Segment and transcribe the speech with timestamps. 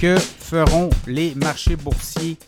[0.00, 2.38] que feront les marchés boursiers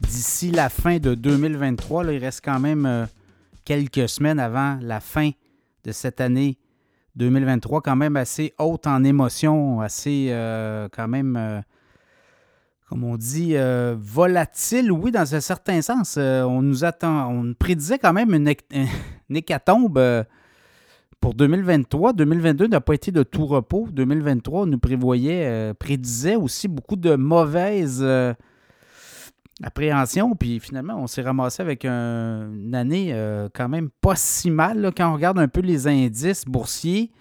[0.00, 2.04] d'ici la fin de 2023?
[2.04, 3.04] Là, il reste quand même euh,
[3.66, 5.30] quelques semaines avant la fin
[5.84, 6.56] de cette année
[7.16, 11.60] 2023, quand même assez haute en émotion, assez euh, quand même, euh,
[12.88, 13.56] comme on dit,
[13.94, 16.16] volatile, oui, dans un certain sens.
[16.16, 18.48] on nous attend, on prédisait quand même une,
[19.28, 20.24] une hécatombe
[21.22, 23.86] pour 2023, 2022 n'a pas été de tout repos.
[23.92, 28.34] 2023, on nous prévoyait, euh, prédisait aussi beaucoup de mauvaises euh,
[29.62, 30.34] appréhensions.
[30.34, 35.10] Puis finalement, on s'est ramassé avec une année euh, quand même pas si mal quand
[35.10, 37.12] on regarde un peu les indices boursiers.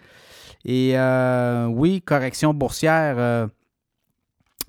[0.65, 0.95] Et
[1.69, 3.49] oui, correction boursière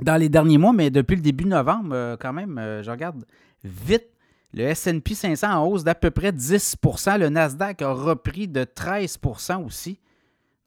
[0.00, 3.24] dans les derniers mois, mais depuis le début novembre, quand même, je regarde
[3.64, 4.11] vite
[4.54, 9.64] le SP 500 en hausse d'à peu près 10% Le Nasdaq a repris de 13%
[9.64, 9.98] aussi.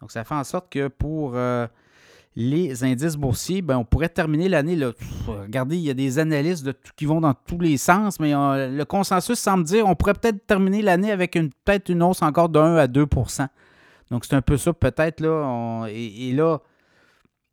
[0.02, 1.68] Donc, ça fait en sorte que pour euh,
[2.36, 4.78] les indices boursiers, ben, on pourrait terminer l'année.
[5.28, 9.40] Regardez, il y a des analystes qui vont dans tous les sens, mais le consensus
[9.40, 12.88] semble dire qu'on pourrait peut-être terminer l'année avec peut-être une hausse encore de 1 à
[12.88, 13.48] 2%
[14.12, 15.22] Donc, c'est un peu ça, peut-être.
[15.22, 15.86] là.
[15.90, 16.60] et, là,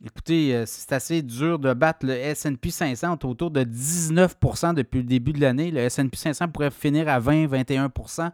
[0.04, 5.04] Écoutez, euh, c'est assez dur de battre le SP 500 autour de 19% depuis le
[5.04, 5.70] début de l'année.
[5.70, 8.32] Le SP 500 pourrait finir à 20-21%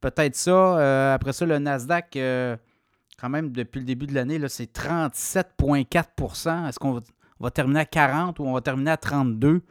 [0.00, 0.78] Peut-être ça.
[0.78, 2.56] Euh, après ça, le Nasdaq, euh,
[3.20, 7.00] quand même, depuis le début de l'année, c'est 37,4% Est-ce qu'on
[7.40, 9.62] va, terminer à 40 ou on va terminer à 32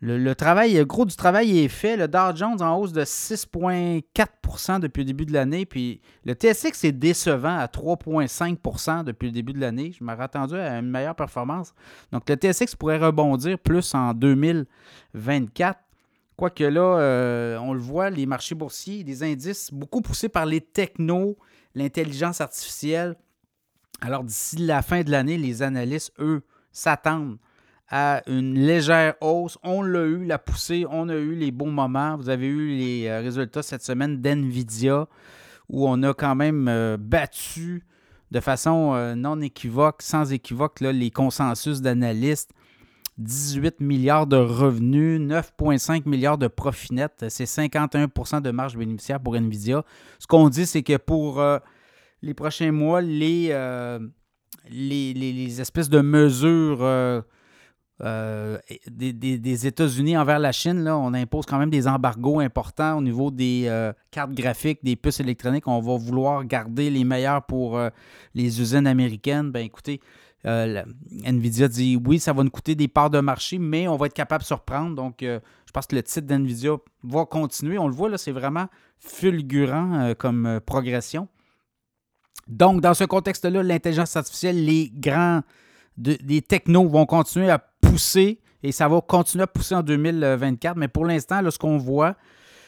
[0.00, 1.96] le, travail, le gros du travail est fait.
[1.96, 5.66] Le Dow Jones en hausse de 6,4% depuis le début de l'année.
[5.66, 9.92] Puis le TSX est décevant à 3,5% depuis le début de l'année.
[9.98, 11.74] Je m'aurais attendu à une meilleure performance.
[12.12, 15.80] Donc le TSX pourrait rebondir plus en 2024.
[16.36, 20.60] Quoique là, euh, on le voit, les marchés boursiers, les indices beaucoup poussés par les
[20.60, 21.36] technos,
[21.74, 23.16] l'intelligence artificielle.
[24.00, 27.38] Alors d'ici la fin de l'année, les analystes, eux, s'attendent
[27.90, 29.58] à une légère hausse.
[29.62, 32.16] On l'a eu, la poussée, on a eu les bons moments.
[32.16, 35.06] Vous avez eu les euh, résultats cette semaine d'NVIDIA,
[35.68, 37.84] où on a quand même euh, battu
[38.30, 42.52] de façon euh, non équivoque, sans équivoque, les consensus d'analystes.
[43.16, 47.24] 18 milliards de revenus, 9,5 milliards de profit net.
[47.28, 49.82] C'est 51% de marge bénéficiaire pour NVIDIA.
[50.20, 51.42] Ce qu'on dit, c'est que pour
[52.22, 53.48] les prochains mois, les,
[54.70, 57.24] les, les, espèces de mesures
[58.00, 63.64] des, États-Unis envers la Chine, on impose quand même des embargos importants au niveau des
[63.66, 65.66] euh, cartes graphiques, des puces électroniques.
[65.66, 67.90] On va vouloir garder les meilleurs pour euh,
[68.34, 69.50] les usines américaines.
[69.50, 70.00] Ben écoutez,
[70.44, 74.14] Nvidia dit oui, ça va nous coûter des parts de marché, mais on va être
[74.14, 74.94] capable de surprendre.
[74.94, 77.78] Donc, je pense que le titre d'Nvidia va continuer.
[77.78, 78.66] On le voit, là, c'est vraiment
[79.00, 81.26] fulgurant comme progression.
[82.46, 85.42] Donc, dans ce contexte-là, l'intelligence artificielle, les grands
[85.98, 87.58] des technos vont continuer à
[87.90, 90.76] pousser et ça va continuer à pousser en 2024.
[90.76, 92.16] Mais pour l'instant, ce qu'on voit,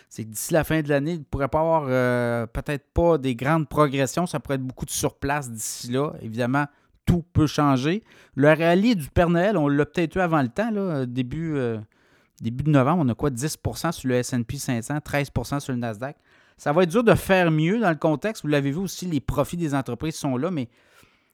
[0.08, 3.18] c'est que d'ici la fin de l'année, il ne pourrait pas avoir euh, peut-être pas
[3.18, 4.26] des grandes progressions.
[4.26, 6.12] Ça pourrait être beaucoup de surplace d'ici là.
[6.20, 6.66] Évidemment,
[7.06, 8.02] tout peut changer.
[8.34, 10.70] Le rallye du Père Noël, on l'a peut-être eu avant le temps,
[11.06, 11.78] début, euh,
[12.40, 13.02] début de novembre.
[13.04, 13.30] On a quoi?
[13.30, 16.16] 10% sur le SP 500, 13% sur le Nasdaq.
[16.56, 18.42] Ça va être dur de faire mieux dans le contexte.
[18.42, 20.68] Vous l'avez vu aussi, les profits des entreprises sont là, mais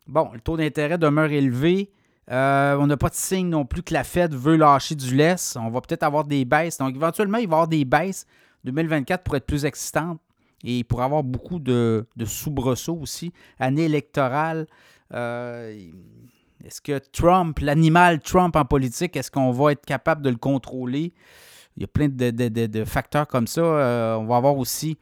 [0.06, 1.90] bon, le taux d'intérêt demeure élevé.
[2.30, 5.56] Euh, on n'a pas de signe non plus que la Fed veut lâcher du laisse.
[5.60, 6.78] On va peut-être avoir des baisses.
[6.78, 8.26] Donc, éventuellement, il va y avoir des baisses.
[8.64, 10.20] 2024 pour être plus excitante
[10.64, 13.32] et pour avoir beaucoup de, soubresauts aussi.
[13.58, 14.66] Année électorale.
[15.14, 15.78] Euh,
[16.64, 21.12] est-ce que Trump, l'animal Trump en politique, est-ce qu'on va être capable de le contrôler?
[21.76, 23.60] Il y a plein de, facteurs comme ça.
[23.60, 24.98] Euh, on va avoir aussi,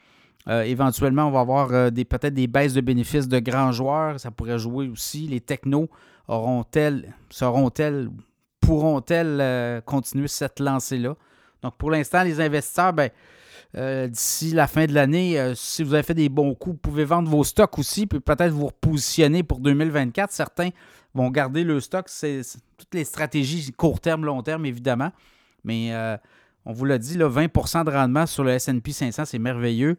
[0.48, 4.20] éventuellement, on va avoir peut-être des baisses de bénéfices de grands joueurs.
[4.20, 5.26] Ça pourrait jouer aussi.
[5.26, 5.88] Les technos
[6.28, 8.08] auront-elles, seront-elles,
[8.60, 11.16] pourront-elles euh, continuer cette lancée-là?
[11.62, 13.10] Donc, pour l'instant, les investisseurs, ben,
[13.76, 16.80] euh, d'ici la fin de l'année, euh, si vous avez fait des bons coups, vous
[16.80, 20.30] pouvez vendre vos stocks aussi, puis peut-être vous repositionner pour 2024.
[20.32, 20.70] Certains
[21.14, 22.06] vont garder le stock.
[22.08, 22.42] C'est
[22.76, 25.10] toutes les stratégies court terme, long terme, évidemment.
[25.64, 25.92] Mais
[26.66, 29.96] on vous l'a dit, là, 20% de rendement sur le SP 500, c'est merveilleux.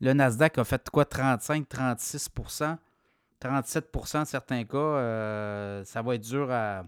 [0.00, 1.04] Le Nasdaq a fait quoi?
[1.04, 2.76] 35-36%
[3.42, 4.76] 37% en certains cas.
[4.76, 6.84] Euh, ça va être dur à,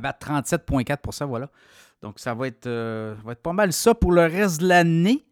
[0.00, 1.48] battre 37,4 voilà.
[2.02, 5.24] Donc, ça va, être, euh, va être pas mal ça pour le reste de l'année.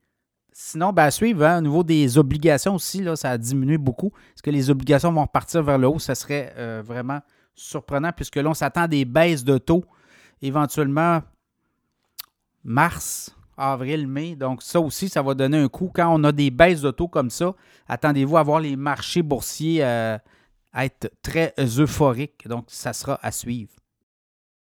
[0.52, 4.12] Sinon, ben, à suivre, hein, au niveau des obligations aussi, là, ça a diminué beaucoup.
[4.34, 5.98] Est-ce que les obligations vont repartir vers le haut?
[5.98, 7.20] Ça serait euh, vraiment
[7.54, 9.84] surprenant puisque là, on s'attend à des baisses de taux
[10.40, 11.22] éventuellement
[12.64, 14.36] mars, avril, mai.
[14.36, 15.90] Donc, ça aussi, ça va donner un coup.
[15.94, 17.54] Quand on a des baisses de taux comme ça,
[17.88, 20.18] attendez-vous à voir les marchés boursiers euh,
[20.74, 22.46] être très euphoriques.
[22.48, 23.81] Donc, ça sera à suivre.